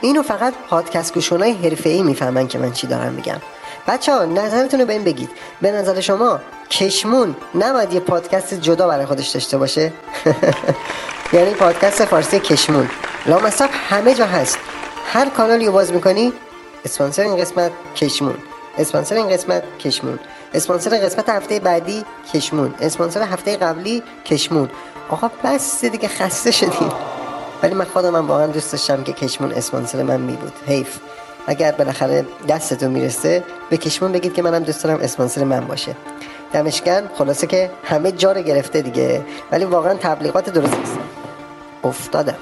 [0.00, 3.40] اینو فقط پادکست گوشونای حرفه‌ای می‌فهمن که من چی دارم میگم.
[3.88, 5.30] بچه ها نظرتون رو به این بگید.
[5.60, 6.40] به نظر شما
[6.70, 9.92] کشمون نباید یه پادکست جدا برای خودش داشته باشه؟
[11.32, 12.88] یعنی پادکست فارسی کشمون
[13.26, 14.58] لامصب همه جا هست.
[15.12, 16.32] هر کانالی رو باز می‌کنی
[16.84, 18.34] اسپانسر این قسمت کشمون
[18.78, 20.18] اسپانسر این قسمت کشمون
[20.54, 22.04] اسپانسر قسمت هفته بعدی
[22.34, 24.70] کشمون اسپانسر هفته قبلی کشمون
[25.08, 26.92] آقا بس دیگه خسته شدیم.
[27.62, 30.52] ولی من خودم من واقعا دوست داشتم که کشمون اسپانسر من می بود.
[30.66, 30.98] حیف.
[31.46, 35.96] اگر بالاخره دستتون می‌رسه به کشمون بگید که منم دوست دارم اسپانسر من باشه.
[36.52, 39.22] دمشکن خلاصه که همه جا رو گرفته دیگه.
[39.52, 40.98] ولی واقعا تبلیغات درست نیست.
[41.84, 42.36] افتادم.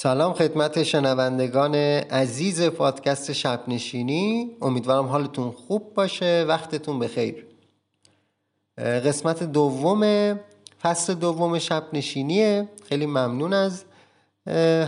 [0.00, 6.44] سلام خدمت شنوندگان عزیز پادکست شب نشینی امیدوارم حالتون خوب باشه.
[6.48, 7.46] وقتتون بخیر.
[8.78, 10.34] قسمت دوم
[10.82, 13.84] فصل دوم شب نشینیه خیلی ممنون از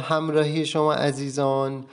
[0.02, 1.84] همراهی شما عزیزان.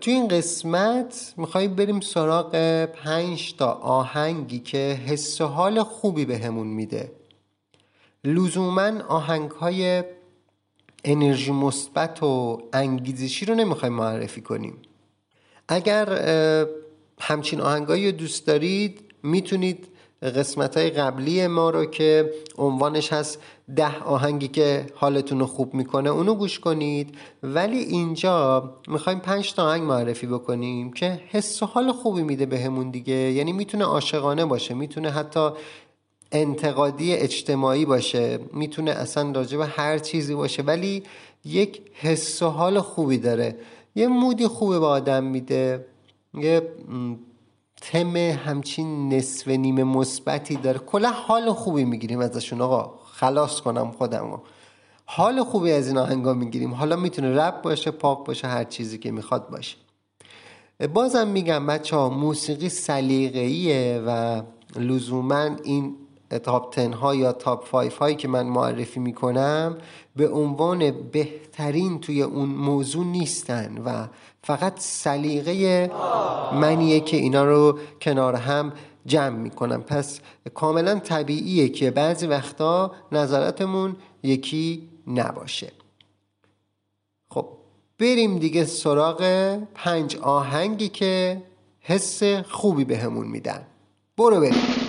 [0.00, 6.66] تو این قسمت میخواییم بریم سراغ پنج تا آهنگی که حس و حال خوبی بهمون
[6.66, 7.12] به میده.
[8.24, 10.04] لزوما آهنگ های
[11.04, 14.78] انرژی مثبت و انگیزشی رو نمی‌خوایم معرفی کنیم.
[15.68, 16.08] اگر
[17.20, 19.88] همچین آهنگایی رو دوست دارید می‌تونید
[20.22, 23.42] قسمت های قبلی ما رو که عنوانش هست
[23.76, 27.14] ده آهنگی که حالتون رو خوب می‌کنه اونو گوش کنید.
[27.42, 32.90] ولی اینجا می‌خوایم پنج تا آهنگ معرفی بکنیم که حس و حال خوبی میده بهمون
[32.90, 33.14] دیگه.
[33.14, 35.50] یعنی می‌تونه عاشقانه باشه می‌تونه حتی
[36.32, 41.02] انتقادی اجتماعی باشه می‌تونه اصلا راجع به هر چیزی باشه ولی
[41.44, 43.56] یک حس و حال خوبی داره.
[43.94, 45.86] یه مودی خوبه به آدم میده
[46.34, 46.62] یه
[47.80, 50.78] تم همچین نصف نیمه مثبتی داره.
[50.78, 52.98] کلا حال خوبی می‌گیریم ازشون آقا.
[53.12, 54.40] خلاص کنم خودم
[55.04, 56.74] حال خوبی از این آهنگا می‌گیریم.
[56.74, 59.76] حالا می‌تونه رب باشه پاک باشه هر چیزی که می‌خواد باشه.
[60.94, 64.42] بازم میگم بچه ها موسیقی سلیقه‌ایه و
[64.76, 65.94] لزوما این
[66.30, 69.76] تاپ 10 ها یا تاپ 5 هایی که من معرفی می‌کنم
[70.16, 74.06] به عنوان بهترین توی اون موضوع نیستن و
[74.42, 75.90] فقط سلیقه
[76.52, 78.72] منیه که اینا رو کنار هم
[79.06, 79.82] جمع می‌کنم.
[79.82, 80.20] پس
[80.54, 85.72] کاملا طبیعیه که بعضی وقتا نظراتمون یکی نباشه.
[87.30, 87.46] خب
[87.98, 89.22] بریم دیگه سراغ
[89.74, 91.42] پنج آهنگی که
[91.80, 93.66] حس خوبی بهمون به میدن.
[94.16, 94.85] برو بریم.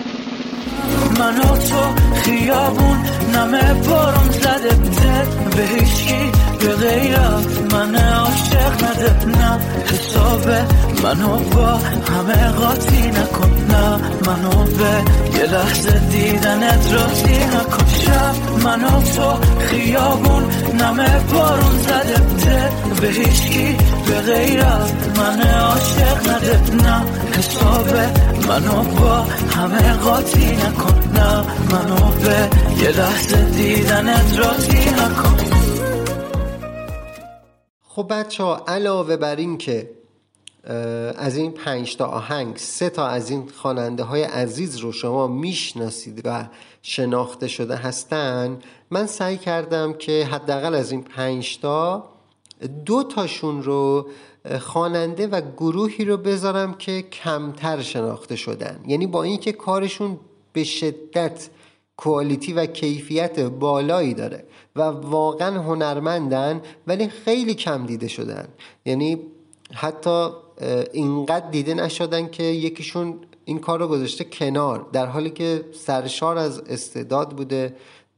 [1.20, 1.82] من و تو
[2.22, 2.98] خیابون
[3.36, 7.67] نمه بارون زده بده به هیچکی به غیرت.
[7.78, 9.26] من عاشق نده.
[9.26, 10.50] نه حساب
[11.04, 11.68] منو با
[12.12, 13.52] همه قاطی نکن.
[13.70, 14.94] نه منو به
[15.38, 17.86] یه لحظه دیدنت راتی نکن.
[18.02, 19.34] شب منو تو
[19.70, 20.44] خیابون
[20.80, 22.20] نمه بارون زده.
[22.20, 22.70] بده
[23.02, 23.78] به هیچکی
[24.08, 26.60] به غیرت من عاشق نده.
[26.84, 27.04] نه
[27.38, 27.90] حساب
[28.48, 30.96] منو با همه قاطی نکن.
[31.14, 32.50] نه منو به
[32.84, 35.57] یه لحظه دیدنت راتی نکن.
[37.98, 39.90] خب بچه ها علاوه بر این که
[41.18, 46.22] از این پنج تا آهنگ سه تا از این خواننده های عزیز رو شما می‌شناسید
[46.26, 46.48] و
[46.82, 48.60] شناخته شده هستن
[48.92, 52.10] من سعی کردم که حداقل از این پنج تا
[52.86, 54.10] دو تاشون رو
[54.60, 58.80] خواننده و گروهی رو بذارم که کمتر شناخته شدن.
[58.88, 60.20] یعنی با اینکه کارشون
[60.54, 61.50] به شدت
[61.98, 64.44] کوالیتی و کیفیت بالایی داره
[64.76, 68.48] و واقعا هنرمندن ولی خیلی کم دیده شدن.
[68.86, 69.20] یعنی
[69.74, 70.30] حتی
[70.94, 76.60] اینقدر دیده نشدن که یکیشون این کار رو گذاشته کنار در حالی که سرشار از
[76.60, 77.76] استعداد بوده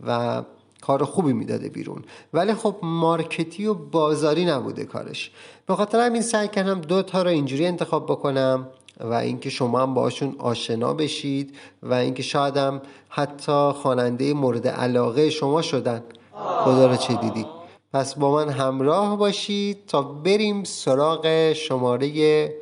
[0.07, 0.43] و
[0.81, 2.03] کار خوبی می‌داده بیرون.
[2.33, 5.31] ولی خب مارکتی و بازاری نبوده کارش.
[5.65, 8.67] به خاطر همین سعی کردم دو تا رو اینجوری انتخاب بکنم.
[8.99, 15.29] و اینکه شما هم باشون آشنا بشید و اینکه شاید هم حتی خواننده مورد علاقه
[15.29, 16.03] شما شدن.
[16.33, 17.45] خدا رو چه دیدی.
[17.93, 22.53] پس با من همراه باشید تا بریم سراغ شماره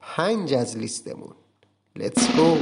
[0.00, 1.32] پنج از لیستمون.
[1.98, 2.56] Let's go.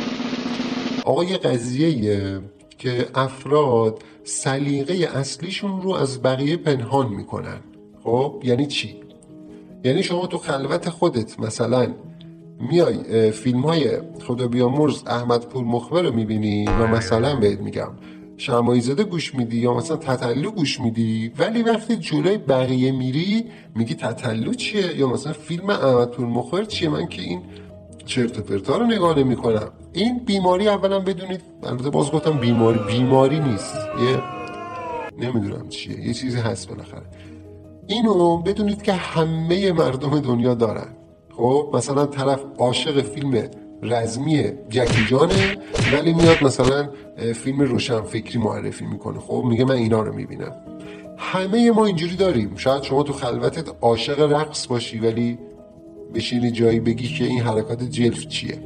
[1.04, 2.40] آقا یه قضیه
[2.78, 7.60] که افراد سلیقه اصلیشون رو از بقیه پنهان می‌کنن.
[8.04, 9.00] خب؟ یعنی چی؟
[9.84, 11.94] یعنی شما تو خلوت خودت مثلا
[12.60, 13.90] میای فیلم های
[14.26, 17.88] خدا بیامرز احمد پور مخبر رو می‌بینی؟ و مثلا بهت میگم.
[18.36, 23.94] شمایی زده گوش میدی یا مثلا تتلو گوش میدی؟ ولی وقتی جلوی بقیه میری میگی
[23.94, 27.42] تتلو چیه؟ یا مثلا فیلم احمد مخبر چیه؟ من که این
[28.06, 32.78] چرت و پرتا رو نگاه نمی کنم این بیماری اولا بدونید البته باز گفتم بیماری
[32.86, 33.74] بیماری نیست.
[33.74, 34.22] یه
[35.18, 36.00] نمی‌دونم چیه.
[36.00, 37.06] یه چیزی هست بالاخره.
[37.86, 40.86] اینو بدونید که همه مردم دنیا دارن.
[41.36, 43.48] خب مثلا طرف عاشق فیلم
[43.82, 45.56] رزمی جکی جانه
[45.92, 46.88] ولی میاد مثلا
[47.34, 49.18] فیلم روشن فکری معرفی می‌کنه.
[49.18, 50.52] خب میگه من اینا رو می‌بینم.
[51.18, 52.56] همه ما اینجوری داریم.
[52.56, 55.38] شاید شما تو خلوتت عاشق رقص باشی ولی
[56.14, 58.58] بشینی جایی بگی که این حرکات جلف چیه.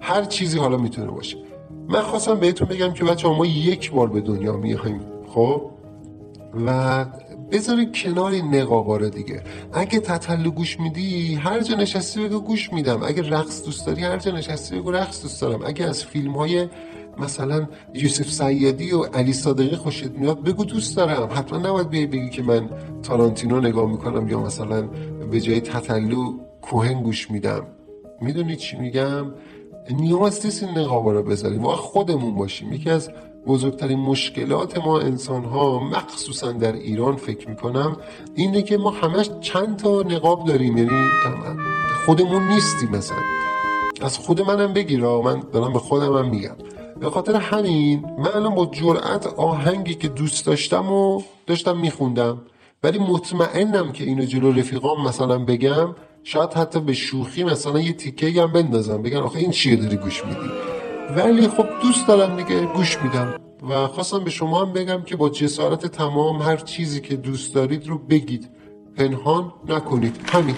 [0.00, 1.36] هر چیزی حالا می‌تونه باشه.
[1.88, 5.62] من خواستم بهتون بگم که بچه ما یک بار به دنیا میایم خب؟
[6.66, 7.06] و
[7.52, 9.42] بذارید کنار این نقاباره دیگه.
[9.72, 13.02] اگه تطلو گوش میدی هر جا نشستی بگو گوش میدم.
[13.02, 15.60] اگه رقص دوست داری هر جا نشستی بگو رقص دوست دارم.
[15.66, 16.68] اگه از فیلم های
[17.18, 21.28] مثلا یوسف سیادی و علی صادقی خوشت میاد بگو دوست دارم.
[21.32, 22.68] حتما نباید بیای بگی که من
[23.02, 24.82] تارانتینو نگاه می‌کنم یا مثلا
[25.30, 27.66] به جای تطلو کوهن گوش میدم.
[28.20, 29.32] می‌دونی چی میگم؟
[29.90, 31.60] نیاز نیست این نقابه رو بذاریم.
[31.60, 32.72] ما خودمون باشیم.
[32.72, 33.10] یکی از
[33.46, 37.96] بزرگترین مشکلات ما انسان ها مخصوصا در ایران فکر می‌کنم
[38.34, 40.76] اینه که ما همش چند تا نقاب داریم.
[40.76, 40.90] یعنی
[42.06, 43.18] خودمون نیستیم مثلا.
[44.00, 46.56] از خود منم بگیرا من دارم به خودم هم میگم.
[47.00, 52.40] به خاطر همین من الان با جرأت آهنگی که دوست داشتم و داشتم میخوندم
[52.82, 55.94] ولی مطمئنم که اینو جلو رفیقام مثلا بگم
[56.24, 59.02] شاید حتی به شوخی مثلا یه تیکه هم بندازم.
[59.02, 60.77] بگن آخه این چیه داری گوش میدی؟
[61.16, 63.34] ولی خب دوست دارم دیگه گوش میدم
[63.70, 67.88] و خواستم به شما هم بگم که با جسارت تمام هر چیزی که دوست دارید
[67.88, 68.50] رو بگید.
[68.96, 70.16] پنهان نکنید.
[70.32, 70.56] همین.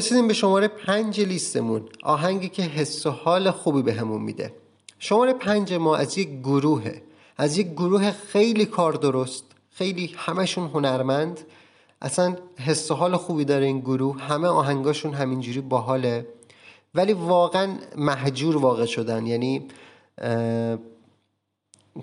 [0.00, 1.88] رسیدیم به شماره پنج لیستمون.
[2.02, 4.54] آهنگی که حس و حال خوبی به میده.
[4.98, 7.02] شماره پنج ما از یک گروهه.
[7.36, 11.40] از یک گروه خیلی کار درست خیلی همشون هنرمند.
[12.02, 14.22] اصلا حس و حال خوبی داره این گروه.
[14.22, 16.26] همه آهنگاشون همینجوری باحاله.
[16.94, 19.26] ولی واقعا محجور واقع شدن.
[19.26, 19.68] یعنی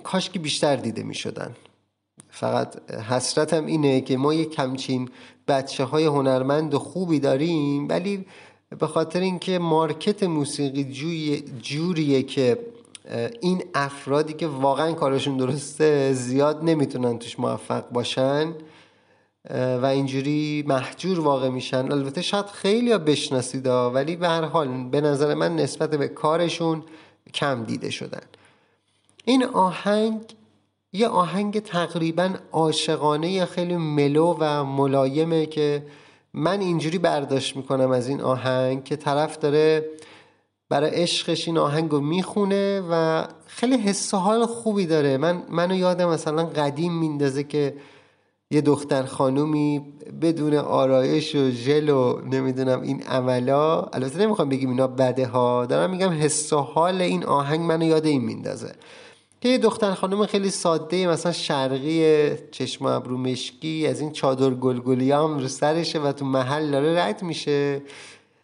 [0.03, 1.55] کاش که بیشتر دیده می شدن
[2.39, 5.09] فقط حسرتم اینه که ما یک کمچین
[5.47, 8.25] بچه های هنرمند خوبی داریم ولی
[8.79, 12.59] به خاطر اینکه مارکت موسیقی جوی جوریه که
[13.41, 18.53] این افرادی که واقعا کارشون درسته زیاد نمی‌تونن توش موفق باشن
[19.81, 21.91] و اینجوری محجور واقع میشن.
[21.91, 26.83] البته شاید خیلی ها بشناسید ولی به هر حال به نظر من نسبت به کارشون
[27.33, 28.21] کم دیده شدن.
[29.25, 30.21] این آهنگ
[30.97, 35.83] یه آهنگ تقریبا عاشقانه خیلی ملو و ملایمه که
[36.33, 39.85] من اینجوری برداشت می‌کنم از این آهنگ که طرف داره
[40.69, 45.17] برای عشقش این آهنگ رو می‌خونه و خیلی حس حال خوبی داره.
[45.17, 47.75] من منو یادم مثلا قدیم میندازه که
[48.51, 54.87] یه دختر خانومی بدون آرایش و ژل و نمی‌دونم این عملا البته نمی‌خوام بگیم اینا
[54.87, 58.71] بده ها دارم میگم حس و حال این آهنگ منو یاد این میندازه.
[59.41, 65.11] که یه دختر خانم خیلی ساده مثلا شرقی چشم ابرو مشکی از این چادر گلگلی
[65.11, 67.81] هم رو سرشه و تو محل داره رد میشه.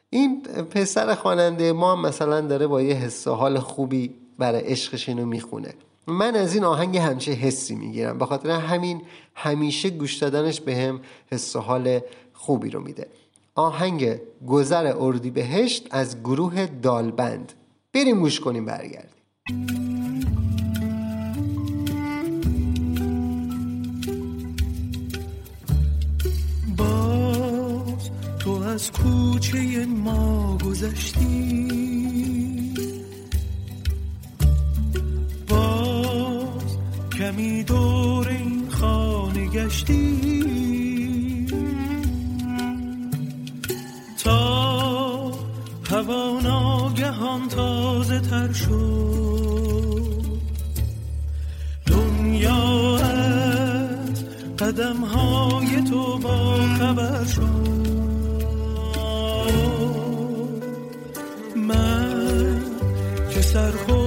[0.09, 5.73] این پسر خواننده ما مثلا داره با یه حس حال خوبی برای عشقش اینو می‌خونه.
[6.07, 9.01] من از این آهنگ همچه حسی می‌گیرم به خاطر همین
[9.35, 10.99] همیشه گوش دادنش به هم
[11.31, 11.99] حس حال
[12.33, 13.07] خوبی رو میده.
[13.55, 17.53] آهنگ گذر اردی بهشت از گروه دالبند.
[17.93, 19.92] بریم گوش کنیم برگردیم.
[28.73, 31.67] از کوچه ما گذشتی.
[35.47, 36.77] باز
[37.19, 41.47] کمی دور این خانه گشتی.
[44.23, 45.31] تا
[45.89, 50.23] هوا ناگهان تازه تر شد.
[51.85, 54.25] دنیا از
[54.59, 57.82] قدم های تو با خبر شد.
[63.41, 64.02] سرخورده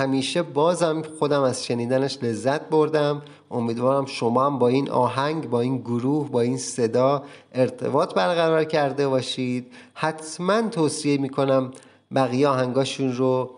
[0.00, 3.22] همیشه بازم خودم از شنیدنش لذت بردم.
[3.50, 9.08] امیدوارم شما هم با این آهنگ با این گروه با این صدا ارتباط برقرار کرده
[9.08, 9.72] باشید.
[9.94, 11.70] حتما توصیه می‌کنم
[12.14, 13.50] بقیه آهنگاشون رو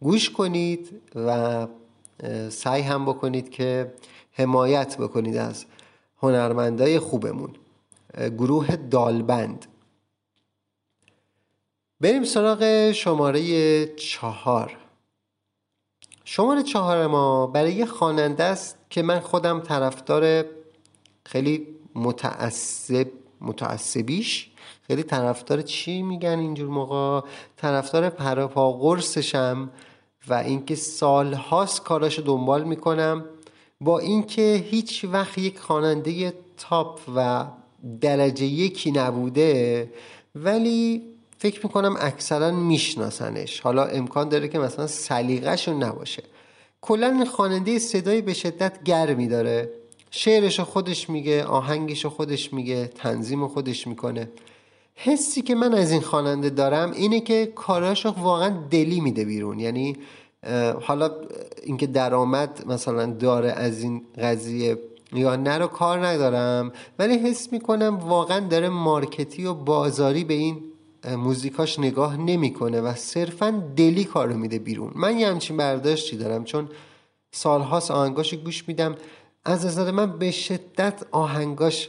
[0.00, 1.66] گوش کنید و
[2.48, 3.92] سعی هم بکنید که
[4.32, 5.64] حمایت بکنید از
[6.22, 7.50] هنرمندای خوبمون.
[8.38, 9.66] گروه دالبند.
[12.00, 14.76] بریم سراغ شماره چهار.
[16.24, 20.44] شماره چهار ما برای یه خواننده است که من خودم طرفدار
[21.24, 23.06] خیلی متعصب
[23.40, 24.50] متعصبیش.
[24.82, 29.70] خیلی طرفدار چی میگن اینجور موقع؟ طرفدار پراپا قرصشم
[30.28, 33.24] و اینکه سالهاست کاراش دنبال می‌کنم.
[33.80, 37.46] با اینکه هیچ وقت یک خواننده تاپ و
[38.00, 39.92] درجه یکی نبوده
[40.34, 41.02] ولی
[41.42, 43.60] فکر می‌کنم اکثرا میشناسنش.
[43.60, 46.22] حالا امکان داره که مثلا سلیقهشون نباشه.
[46.80, 49.70] کلا خواننده صدای به شدت گرمی داره.
[50.10, 54.30] شعرش خودش میگه آهنگش خودش میگه تنظیم خودش می‌کنه.
[54.94, 59.58] حسی که من از این خواننده دارم اینه که کاراش واقعا دلی میده بیرون.
[59.58, 59.96] یعنی
[60.82, 61.10] حالا
[61.62, 64.78] اینکه درآمد مثلا داره از این قضیه
[65.12, 70.69] یا نه رو کار ندارم ولی حس می‌کنم واقعا داره مارکتی و بازاری به این
[71.04, 74.92] موزیکاش نگاه نمی‌کنه و صرفا دلی کارو میده بیرون.
[74.94, 76.68] من یه همچین برداشتی دارم چون
[77.32, 78.94] سالهاست آهنگاش گوش میدم.
[79.44, 81.88] از نظر من به شدت آهنگاش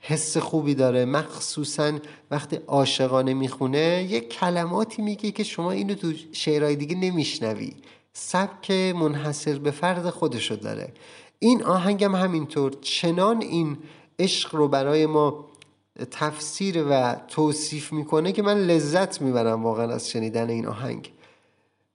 [0.00, 1.04] حس خوبی داره.
[1.04, 1.92] مخصوصا
[2.30, 7.72] وقتی عاشقانه می‌خونه یه کلماتی میگه که شما اینو تو شعرهای دیگه نمیشنوی.
[8.12, 10.92] سبک منحصر به فرد خودشو داره.
[11.38, 12.72] این آهنگم همینطور.
[12.80, 13.78] چنان این
[14.18, 15.47] عشق رو برای ما
[16.04, 21.12] تفسیر و توصیف می‌کنه که من لذت می‌برم واقعا از شنیدن این آهنگ.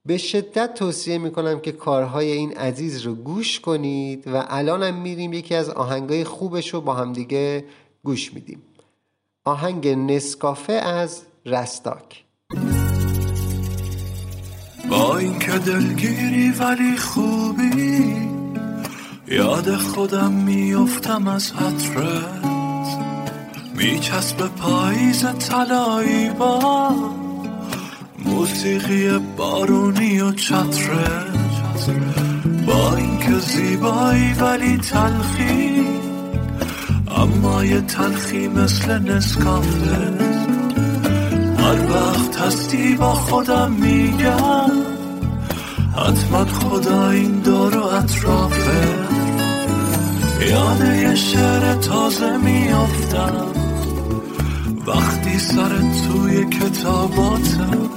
[0.06, 5.54] به شدت توصیه می‌کنم که کارهای این عزیز رو گوش کنید و الانم میریم یکی
[5.54, 7.64] از آهنگای خوبش رو با همدیگه
[8.04, 8.62] گوش میدیم.
[9.44, 12.24] آهنگ نسکافه از رستاک.
[14.90, 18.16] با اینکه دلگیری ولی خوبی
[19.28, 22.63] یاد خودم میفتم از حطرت
[23.76, 26.90] میچسب پاییز تلایی با
[28.24, 31.24] موسیقی بارونی و چتره.
[32.66, 35.86] با اینکه زیبایی ولی تلخی
[37.16, 40.14] اما یه تلخی مثل نسکافه.
[41.58, 44.70] هر وقت هستی با خودم میگم
[45.96, 48.88] حتما خدا این دور و اطرافه.
[50.50, 53.63] یاد یه شعر تازه میافتم.
[54.86, 57.88] وقتی سر توی کتاباتم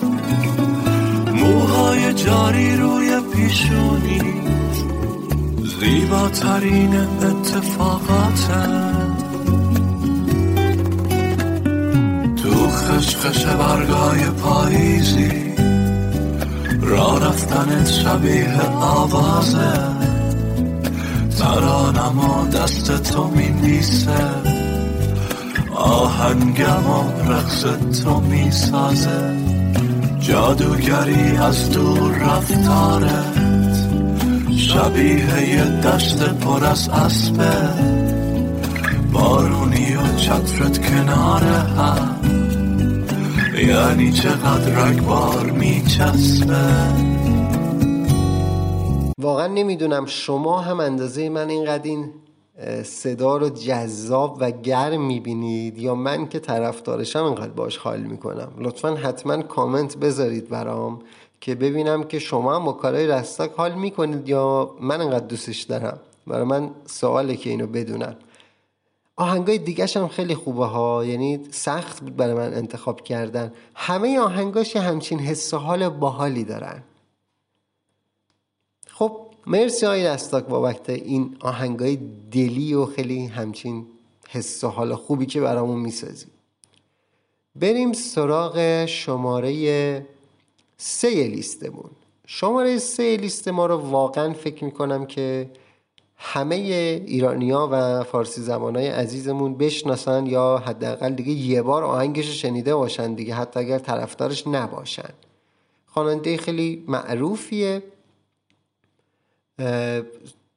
[1.34, 4.22] موهای جاری روی پیشونی
[5.80, 8.78] زیباترین اتفاقاتم.
[12.44, 15.54] تو خشخش برگای پاییزی
[16.82, 19.74] را رفتنت شبیه آوازه.
[21.40, 23.50] ترانم و دست تو می
[25.78, 27.66] آهنگم و رقص
[28.04, 29.38] تو می سازه
[30.20, 33.38] جادوگری از دور رفتارت
[34.58, 37.70] شبیه یه دشت پر از اسبه.
[39.14, 42.16] بارونی و چترت کنار هم.
[43.68, 46.56] یعنی چقدر رگبار میچسبه.
[49.22, 52.10] واقعا نمی‌دونم شما هم اندازه من اینقدر این
[52.84, 58.96] صدا رو جذاب و گرم می‌بینید یا من که طرفدارشم اینقدر باش حال می‌کنم؟ لطفا
[58.96, 61.00] حتما کامنت بذارید برام
[61.42, 66.00] که ببینم که شما هم با کارهای رستاک حال می‌کنید یا من اینقدر دوستش دارم.
[66.28, 68.16] برای من سواله که اینو بدونم
[69.16, 71.06] آهنگای دیگهش هم خیلی خوبه ها.
[71.06, 73.52] یعنی سخت بود برای من انتخاب کردن.
[73.76, 76.84] همه آهنگاش همچین حس و حال باحالی دارن.
[79.50, 81.98] مرسی آقای دستاک بابت این آهنگای
[82.32, 83.86] دلی و خیلی همچین
[84.30, 86.26] حس و حال خوبی که برامون می‌سازی.
[87.56, 90.06] بریم سراغ شماره
[90.78, 91.90] سه لیستمون.
[92.26, 95.50] شماره سه لیست ما رو واقعا فکر می‌کنم که
[96.18, 96.56] همه
[97.06, 103.36] ایرانیا و فارسی زبانای عزیزمون بشناسن یا حداقل دیگه یه بار آهنگش شنیده باشن دیگه
[103.36, 105.10] حتی اگر طرفدارش نباشن.
[105.86, 107.84] خواننده خیلی معروفیه.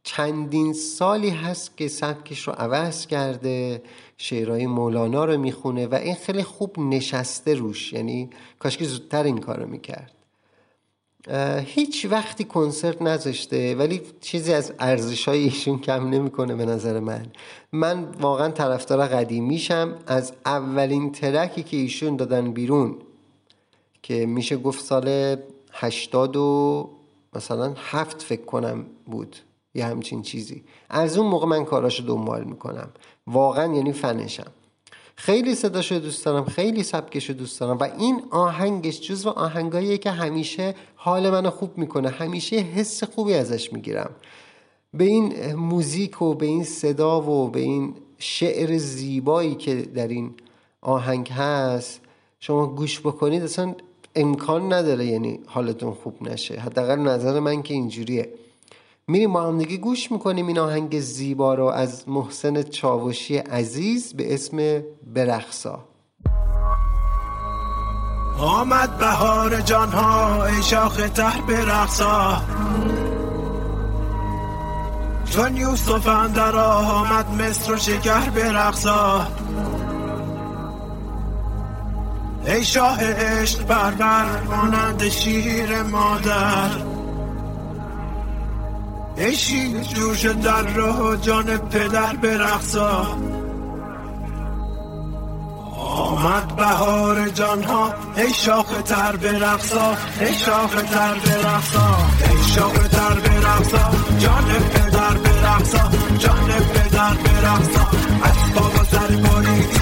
[0.02, 3.82] چندین سالی هست که سبکش رو عوض کرده
[4.16, 7.92] شعرهای مولانا رو می‌خونه و این خیلی خوب نشسته روش.
[7.92, 10.12] یعنی کاشکی زودتر این کار رو می‌کرد
[11.64, 17.26] هیچ وقتی کنسرت نذاشته ولی چیزی از ارزش ایشون کم نمی‌کنه به نظر من.
[17.72, 19.94] من واقعا طرفدار قدیمیشم.
[20.06, 22.96] از اولین ترکی که ایشون دادن بیرون
[24.02, 25.36] که میشه گفت سال
[25.72, 26.90] هشتاد و
[27.32, 29.36] مثلا هفت فکر کنم بود
[29.74, 30.64] یه همچین چیزی.
[30.88, 32.90] از اون موقع من کاراشو دنبال می‌کنم.
[33.26, 34.50] واقعا یعنی فنشم.
[35.16, 40.74] خیلی صداشو دوست دارم خیلی سبکشو دوست دارم و این آهنگش جزو آهنگاییه که همیشه
[40.94, 42.08] حال منو خوب می‌کنه.
[42.08, 44.10] همیشه حس خوبی ازش می‌گیرم.
[44.94, 50.34] به این موزیک و به این صدا و به این شعر زیبایی که در این
[50.80, 52.00] آهنگ هست
[52.40, 53.74] شما گوش بکنید اصلا
[54.14, 56.60] امکان نداره یعنی حالتون خوب نشه.
[56.60, 58.28] حداقل نظر من که اینجوریه.
[59.08, 60.46] میریم با هم گوش می‌کنیم.
[60.46, 64.82] این آهنگ زیبا رو از محسن چاوشی عزیز به اسم
[65.14, 65.84] برخصا
[68.40, 72.42] آمد بهار جانها ای شاخ تر برقصا.
[75.24, 79.26] چون یوسف اندر آمد مصر و شکر برقصا.
[82.46, 86.70] ای شاه عشق بربر مانند شیر مادر.
[89.16, 93.06] ای شیر جوش در راه جان پدر برقصا
[95.76, 101.96] آمد بهار جانها ای شاخ تر برقصا ای شاخ تر برقصا
[102.30, 107.88] ای شاخ تر برقصا جان پدر برقصا جان پدر برقصا
[108.22, 109.79] از بابا سر بریدی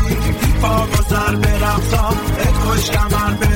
[0.63, 3.49] پا سر برقصا ای خوش کمر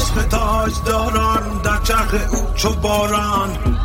[0.00, 3.79] عشق تاج داران در چرخ او چو باران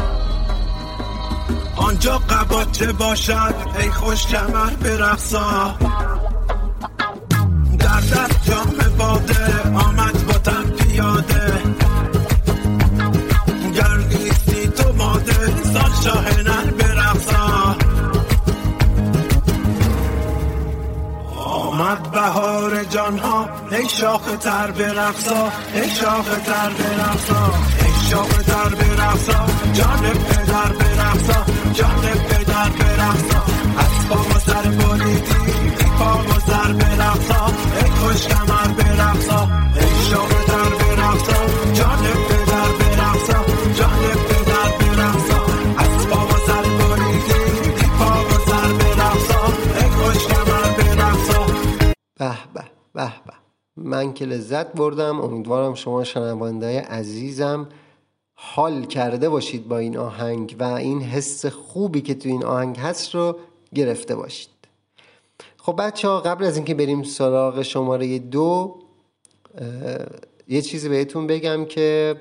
[2.11, 5.75] قباچه باشد؟ ای خوش کمر برقصا
[7.79, 11.53] در دست جام باده آمد با تن پیاده.
[13.75, 17.75] گر نیستی تو ماده سال شاه نر برقصا
[21.45, 27.53] آمد بهار جانها ای شاخ تر برقصا ای شاخ تر برقصا
[28.09, 33.41] شاخ تر برقصا جان پدر برقصا جان پدر برقصا.
[33.77, 37.45] از بابا سر بریدی پا و سر برقصا
[37.81, 39.49] ای خوش کمر برقصا.
[39.75, 41.39] ای شاخ تر برقصا
[41.73, 43.39] جان پدر برقصا
[43.77, 45.39] جان پدر برقصا.
[45.77, 49.43] از بابا سر بریدی پا و سر برقصا
[49.79, 51.45] ای خوش کمر برقصا.
[52.19, 52.63] به به
[52.93, 53.33] به به.
[53.77, 57.67] من که لذت بردم امیدوارم شما شنونده عزیزم
[58.55, 63.15] حال کرده باشید با این آهنگ و این حس خوبی که تو این آهنگ هست
[63.15, 63.37] رو
[63.73, 64.49] گرفته باشید.
[65.57, 68.75] خب بچه ها قبل از اینکه بریم سراغ شماره دو
[70.47, 72.15] یه چیزی بهتون بگم که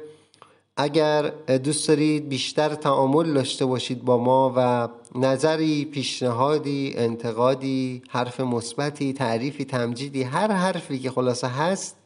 [0.77, 1.23] اگر
[1.64, 9.64] دوست دارید بیشتر تعامل داشته باشید با ما و نظری پیشنهادی انتقادی حرف مثبتی تعریفی
[9.64, 11.97] تمجیدی هر حرفی که خلاصه هست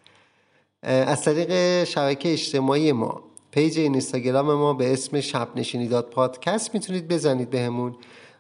[0.83, 3.28] از طریق شبکه اجتماعی ما
[3.59, 7.97] پیج اینستاگرام ما به اسم شب نشینی داد پادکست می‌تونید بزنید بهمون.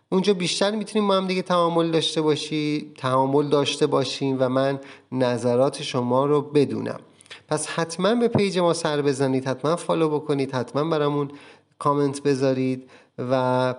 [0.08, 4.80] اونجا بیشتر می‌تونیم ما هم دیگه تعامل داشته باشی تعامل داشته باشیم و من
[5.12, 7.00] نظرات شما رو بدونم.
[7.48, 11.30] پس حتما به پیج ما سر بزنید حتما follow بکنید حتما برامون
[11.78, 13.74] کامنت بذارید و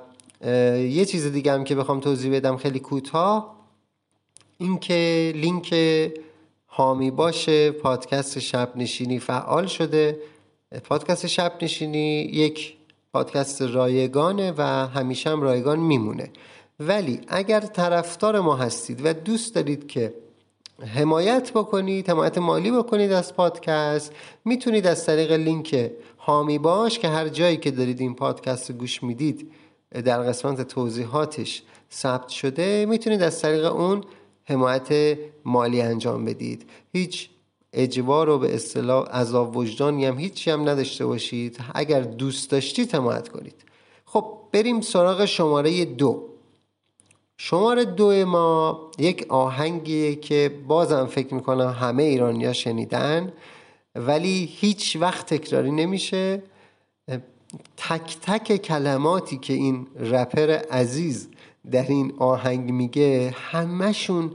[0.76, 3.56] یه چیز دیگه هم که بخوام توضیح بدم خیلی کوتاه
[4.58, 5.76] اینکه لینک
[6.66, 10.20] حامی باش پادکست شب نشینی فعال شده.
[10.78, 12.74] پادکست شب نشینی یک
[13.14, 16.30] پادکست رایگانه و همیشه هم رایگان میمونه.
[16.80, 20.14] ولی اگر طرفدار ما هستید و دوست دارید که
[20.96, 24.14] حمایت بکنید حمایت مالی بکنید از پادکست
[24.46, 29.04] می‌تونید از طریق لینک هامی باش که هر جایی که دارید این پادکست رو گوش
[29.04, 29.52] می‌دید
[29.92, 34.04] در قسمت توضیحاتش ثبت شده می‌تونید از طریق اون
[34.46, 36.70] حمایت مالی انجام بدید.
[36.94, 37.30] هیچ
[37.74, 41.60] اجبار رو به اصطلاح عذاب وجدانی هم هیچی هم نداشته باشید.
[41.74, 43.56] اگر دوست داشتید حمایت کنید.
[44.06, 46.30] خب بریم سراغ شماره دو.
[47.38, 53.34] شماره دو ما یک آهنگیه که بازم فکر می‌کنم همه ایرانیا شنیدن
[53.96, 56.44] ولی هیچ وقت تکراری نمیشه.
[57.78, 61.28] تک تک کلماتی که این رپر عزیز
[61.72, 64.32] در این آهنگ میگه همشون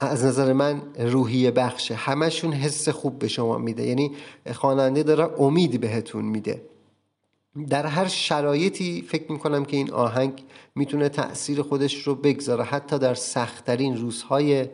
[0.00, 3.86] از نظر من روحیه بخشه همشون حس خوب به شما میده.
[3.86, 4.12] یعنی
[4.52, 6.62] خواننده داره امید بهتون میده.
[7.68, 12.64] در هر شرایطی فکر می‌کنم که این آهنگ می‌تونه تاثیر خودش رو بگذاره.
[12.64, 14.66] حتی در سختترین روزهای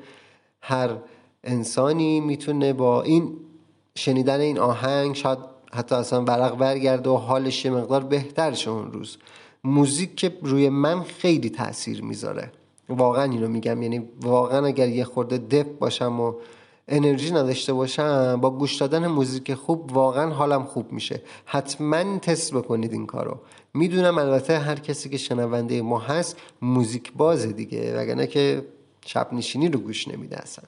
[0.60, 0.96] هر
[1.44, 3.36] انسانی می‌تونه با این
[3.94, 5.38] شنیدن این آهنگ شاید
[5.72, 9.16] حتی اصلا ورق برگرده و حالش مقدار بهتر شه اون روز.
[9.64, 12.52] موزیک که روی من خیلی تاثیر می‌ذاره.
[12.88, 13.82] واقعا اینو میگم.
[13.82, 16.32] یعنی واقعا اگر یه خورده دپ باشم و
[16.88, 21.22] انرژی نداشته باشم با گوش دادن موزیک خوب واقعا حالم خوب میشه.
[21.44, 23.38] حتما تست بکنید این کارو.
[23.74, 28.62] می‌دونم البته هر کسی که شنونده ما هست موزیک بازه دیگه وگرنه که
[29.06, 30.64] شب نشینی رو گوش نمیده اصلا.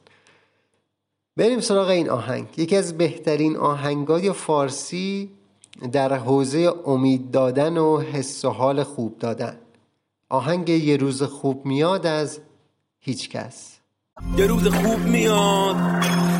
[1.36, 2.46] بریم سراغ این آهنگ.
[2.56, 5.30] یکی از بهترین آهنگای فارسی
[5.92, 9.56] در حوزه امید دادن و حس و حال خوب دادن.
[10.30, 12.40] آهنگ یه روز خوب میاد از
[13.00, 13.78] هیچ کس.
[14.36, 15.76] یه روز خوب میاد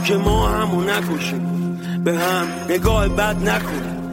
[0.07, 4.11] که ما همو نکشیم به هم نگاه بد نکنیم.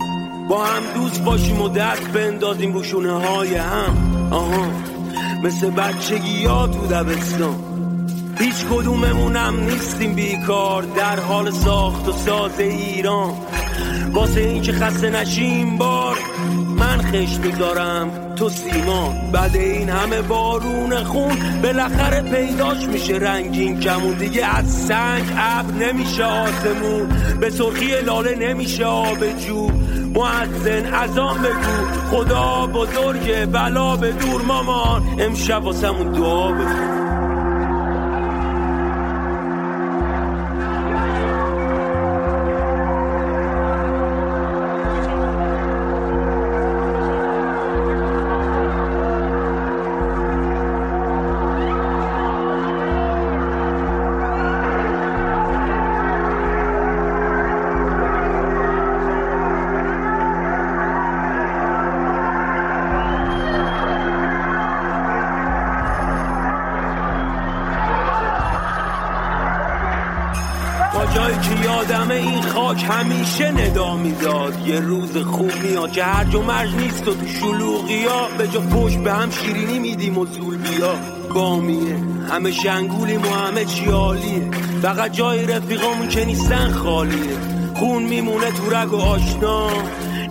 [0.49, 4.27] با هم دوست باشیم و دست بندازیم بوشونه های هم.
[4.33, 4.67] آها
[5.43, 7.55] مثل بچگی ها تو دبستان.
[8.39, 13.33] هیچ کدوممونم نیستیم بیکار در حال ساخت و ساز ایران.
[14.13, 16.17] واسه اینکه خسته نشیم بار
[17.15, 23.13] خش می‌ذارم تو سیما بعد این همه بارون خون بالاخره پیداش میشه.
[23.13, 27.07] رنگین کمون دیگه از سنگ ابر نمیشه آسمون.
[27.39, 29.69] به سرخی لاله نمیشه آب جو.
[30.15, 31.85] معزن ازان بگو.
[32.11, 35.03] خدا بزرگه بلا به دور مامان.
[35.19, 36.51] امشب واسمون دعا
[71.05, 77.27] بگو همیشه ندا می‌داد یه روز خوب میاد که هر و مرج نیست و تو
[77.27, 80.95] شلوغی ها به جا پشت به هم شیرینی میدیم و زول بیا.
[81.33, 81.97] بامیه.
[82.29, 87.37] همه شنگولیم و همه چیالیه فقط جای رفیقامون که نیستن خالیه.
[87.75, 89.69] خون میمونه تو رگ و آشنا.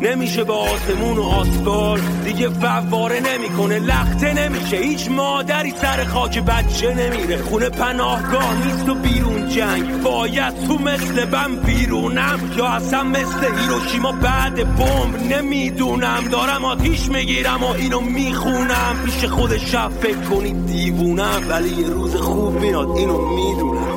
[0.01, 2.01] نمیشه با آسمون و آسفال.
[2.25, 4.77] دیگه فواره نمی‌کنه لخته نمیشه.
[4.77, 7.43] هیچ مادری سر خاک بچه نمیره.
[7.43, 10.03] خونه پناهگاه نیست و بیرون جنگ.
[10.03, 12.53] باید تو مثل بم بیرونم.
[12.57, 15.33] یا اصلا مثل هیروشیما بعد بمب.
[15.33, 16.29] نمی‌دونم.
[16.31, 18.97] دارم آتیش می‌گیرم و اینو می‌خونم.
[19.05, 21.43] پیش خود شب فکر کنید دیوونم.
[21.49, 22.89] ولی یه روز خوب میاد.
[22.89, 23.94] اینو می‌دونم.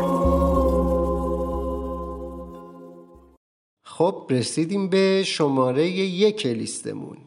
[4.30, 7.18] رسیدیم به شماره یک لیستمون.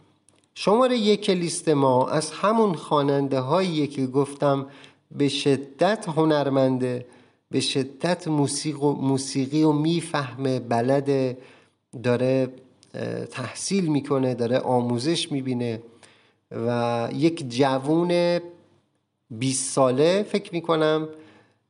[0.55, 4.67] شماره یک لیست ما از همون خواننده هایی که گفتم
[5.13, 7.07] به شدت هنرمنده
[7.51, 11.37] به شدت موسیق و موسیقی و می‌فهمه بلد
[12.03, 12.49] داره
[13.31, 15.83] تحصیل می‌کنه داره آموزش می‌بینه
[16.51, 18.41] و یک جوون
[19.31, 21.09] 20 ساله فکر می‌کنم.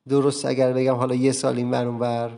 [0.08, 2.30] درست اگر بگم حالا یه سال این ور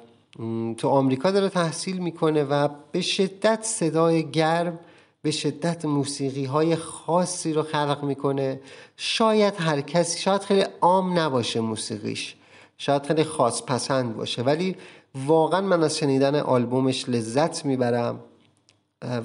[0.79, 4.79] تو آمریکا داره تحصیل می‌کنه و به شدت صدای گرم
[5.23, 8.61] به شدت موسیقی های خاصی رو خلق می‌کنه.
[8.97, 12.35] شاید هر کسی شاید خیلی عام نباشه موسیقیش.
[12.79, 14.43] شاید خیلی خاص پسند باشه.
[14.43, 14.77] ولی
[15.27, 18.21] واقعا من از شنیدن آلبومش لذت می‌برم.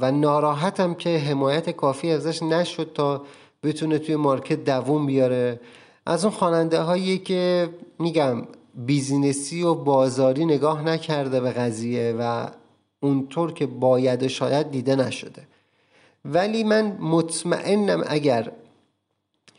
[0.01, 3.21] و ناراحتم که حمایت کافی ازش نشد تا
[3.63, 5.59] بتونه توی market دووم بیاره.
[6.05, 12.47] از اون خواننده هایی که میگم business ی و بازاری نگاه نکرده به قضیه و
[12.99, 15.47] اونطور که باید شاید دیده نشده.
[16.25, 18.51] ولی من مطمئنم اگر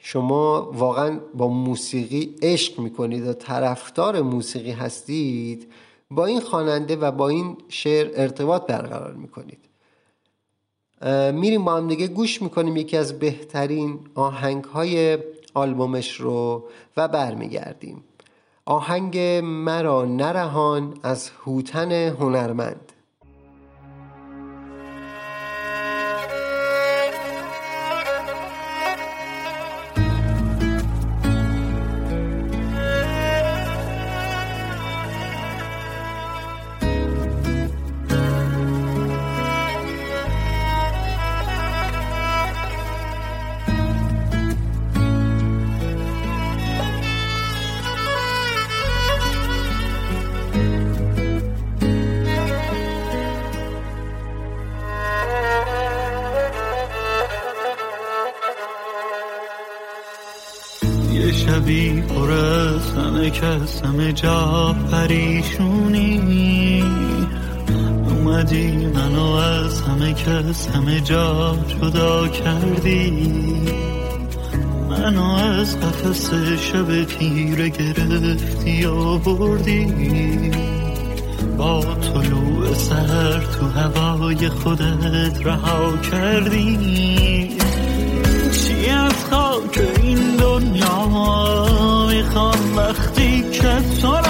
[0.00, 5.72] شما واقعا با موسیقی عشق می‌کنید و طرفدار موسیقی هستید
[6.10, 9.58] با این خواننده و با این شعر ارتباط برقرار می‌کنید.
[11.32, 12.76] میریم با هم دیگه گوش می‌کنیم.
[12.76, 15.18] یکی از بهترین آهنگ های
[15.54, 16.64] آلبومش رو
[16.96, 18.04] و برمیگردیم.
[18.70, 22.92] آهنگ مرا نرهان از هوتن هنرمند.
[63.30, 66.82] کس همه جا پریشونی
[68.08, 73.32] اومدی منو از همه کس همه جا جدا کردی.
[74.90, 79.86] منو از قفص شب تیره گرفتی و بردی.
[81.58, 87.58] با طلوع سر تو هوای خودت رها کردی.
[88.52, 89.78] چی از خاک
[92.28, 94.27] می‌خوام وقتی که تو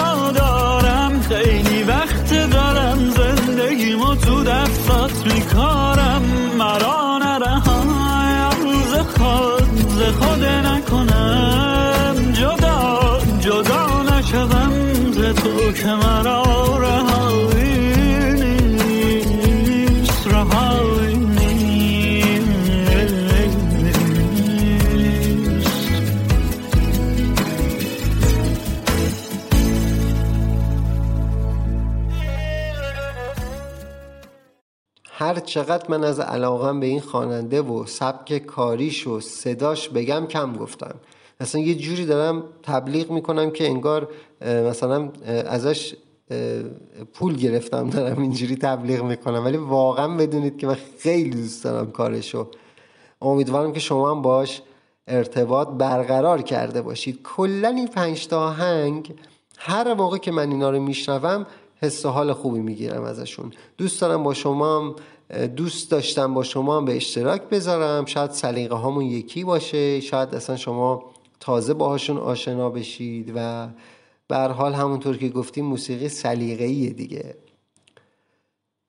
[35.28, 40.52] هر چقدر من از علاقم به این خواننده و سبک کاریش و صداش بگم کم
[40.52, 40.94] گفتم.
[41.40, 44.08] اصلا یه جوری دارم تبلیغ می‌کنم که انگار
[44.40, 45.94] مثلا ازش
[47.14, 49.44] پول گرفتم دارم اینجوری تبلیغ می‌کنم.
[49.44, 52.46] ولی واقعا بدونید که من خیلی دوست دارم کارشو.
[53.22, 54.62] امیدوارم که شما هم باش
[55.06, 57.20] ارتباط برقرار کرده باشید.
[57.22, 59.14] کلا این پنج تا آهنگ
[59.58, 61.46] هر موقع که من اینا رو میشنوم
[61.82, 63.52] حس و حال خوبی می‌گیرم ازشون.
[63.78, 64.94] دوست دارم با شما
[65.56, 68.04] دوست داشتم با شما به اشتراک بذارم.
[68.04, 70.00] شاید سلیقه هامون یکی باشه.
[70.00, 71.10] شاید اصلا شما
[71.40, 73.68] تازه باهاشون آشنا بشید و
[74.28, 77.34] به حال همونطور که گفتیم موسیقی سلیقه‌ایه دیگه.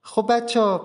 [0.01, 0.79] خب بچه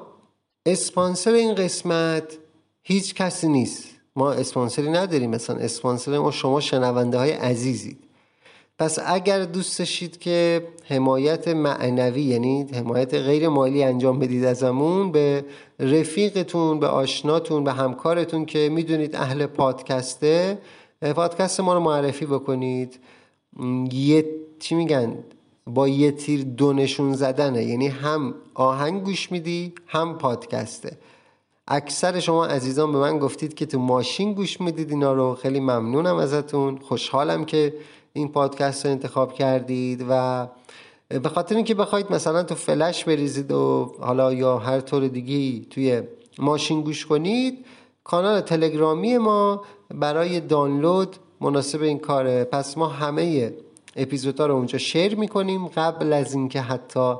[0.67, 2.39] اسپانسر این قسمت
[2.83, 3.89] هیچ کسی نیست.
[4.17, 5.31] ما اسپانسری نداریم.
[5.31, 7.99] مثلا اسپانسر ما شما شنونده های عزیزید.
[8.79, 15.45] پس اگر دوست داشتید که حمایت معنوی یعنی حمایت غیر مالی انجام بدید ازمون به
[15.81, 20.59] رفیقتون به آشناتون به همکارتون که می‌دونید اهل پادکسته
[21.17, 22.99] پادکست ما رو معرفی بکنید.
[23.93, 24.25] یه
[24.59, 25.19] چی میگن؟
[25.67, 27.65] با یه تیر دونشون زدنه.
[27.65, 30.99] یعنی هم آهنگ گوش میدی هم پادکسته
[31.69, 35.35] اکثر شما عزیزان به من گفتید که تو ماشین گوش می‌دید اینا رو.
[35.35, 36.79] خیلی ممنونم ازتون.
[36.79, 37.75] خوشحالم که
[38.17, 40.47] این پادکست رو انتخاب کردید و
[41.09, 46.03] به خاطر اینکه بخواید مثلا تو فلش بریزید و حالا یا هر طور دیگه توی
[46.39, 47.67] ماشین گوش کنید
[48.05, 52.45] کانال تلگرامی ما برای دانلود مناسب این کاره.
[52.45, 53.55] پس ما همه
[53.97, 57.15] اپیزودها رو اونجا شیر می‌کنیم قبل از اینکه حتی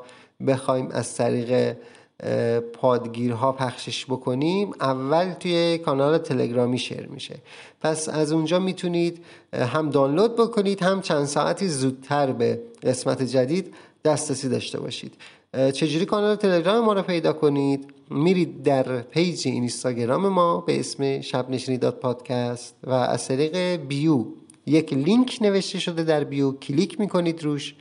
[0.47, 1.77] بخوایم از طریق
[2.73, 7.35] پادگیرها پخشش بکنیم اول توی کانال تلگرامی شیر میشه.
[7.81, 13.75] پس از اونجا می‌تونید هم دانلود بکنید هم چند ساعتی زودتر به قسمت جدید
[14.05, 15.15] دسترسی داشته باشید.
[15.73, 21.51] چجوری کانال تلگرام ما رو پیدا کنید؟ میرید در پیج اینستاگرام ما به اسم شب
[21.51, 24.25] نشینی dot podcast و از طریق bio.
[24.67, 26.53] یک لینک نوشته شده در bio.
[26.53, 27.75] کلیک می‌کنید روش.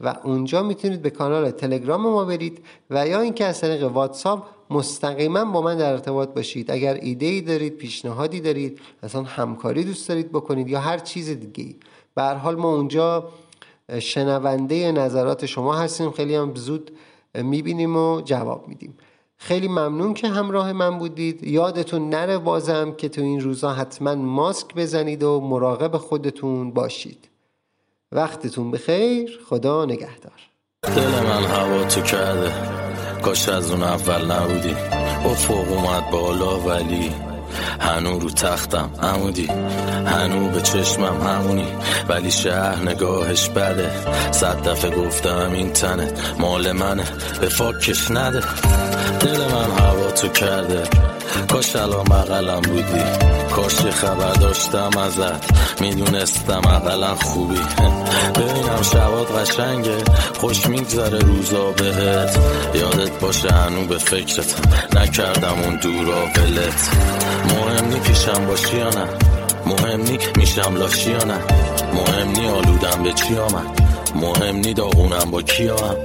[0.00, 5.44] و اونجا می‌تونید به کانال تلگرام ما برید و یا اینکه از طریق واتساپ مستقیما
[5.44, 6.70] با من در ارتباط باشید.
[6.70, 11.74] اگر ایده ای دارید پیشنهادی دارید مثلا همکاری دوست دارید بکنید یا هر چیز دیگه
[12.14, 13.28] به هر حال ما اونجا
[13.98, 16.10] شنونده نظرات شما هستیم.
[16.10, 16.90] خیلی هم زود
[17.34, 18.94] می‌بینیم و جواب میدیم.
[19.36, 21.44] خیلی ممنون که همراه من بودید.
[21.44, 27.29] یادتون نره بازم که تو این روزا حتما ماسک بزنید و مراقب خودتون باشید.
[28.12, 29.40] وقتتون بخیر.
[29.48, 30.40] خدا نگهدار.
[30.82, 32.52] دل من هوا تو کرده.
[33.22, 34.76] کاش از اون اول نبودی.
[35.24, 37.12] افق اومد بالا ولی
[37.80, 39.46] هنو رو تختم عمودی.
[40.06, 41.68] هنو به چشمم همونی.
[42.08, 43.90] ولی شهر نگاهش بده.
[44.32, 47.04] صد دفعه گفتم این تنت مال منه.
[47.40, 48.40] به فاکش نده.
[49.20, 51.09] دل من هوا تو کرده.
[51.52, 53.04] کاش الان بغلم بودی.
[53.56, 55.80] کاش خبر داشتم ازت.
[55.80, 57.60] می‌دونستم اقلا خوبی.
[58.34, 59.96] ببینم شبات قشنگه.
[60.40, 62.38] خوش میگذره روزا بهت.
[62.74, 64.54] یادت باشه هنو به فکرت
[64.96, 66.90] نکردم اون دورا ولت
[67.44, 69.06] مهم نی پیشم باشی یا نه.
[69.66, 71.38] مهم نی میشم لاشی یا نه.
[71.94, 73.89] مهم نی آلودم به چی آمد.
[74.14, 75.96] مهم نی داغونم با کیا هم.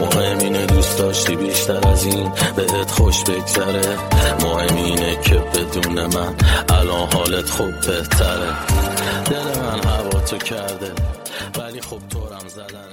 [0.00, 2.32] مهم اینه دوست داشتی بیشتر از این.
[2.56, 3.96] بهت خوش بگذره.
[4.42, 6.34] مهم اینه که بدون من
[6.68, 8.52] الان حالت خوب بهتره.
[9.30, 10.92] دل من هوا تو کرده.
[11.58, 12.87] ولی خب تورم زدنت